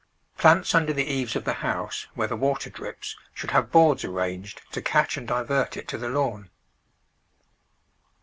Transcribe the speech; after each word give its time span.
Plants 0.35 0.73
under 0.73 0.93
the 0.93 1.05
eaves 1.05 1.35
of 1.35 1.43
the 1.45 1.53
house, 1.61 2.07
where 2.15 2.27
the 2.27 2.35
water 2.35 2.71
drips, 2.71 3.15
should 3.35 3.51
have 3.51 3.71
boards 3.71 4.03
arranged 4.03 4.63
to 4.71 4.81
catch 4.81 5.15
and 5.15 5.27
divert 5.27 5.77
it 5.77 5.87
to 5.89 5.97
the 5.99 6.09
lawn. 6.09 6.49